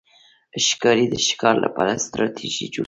ښکاري 0.65 1.05
د 1.09 1.15
ښکار 1.27 1.55
لپاره 1.65 2.01
ستراتېژي 2.05 2.65
جوړوي. 2.73 2.79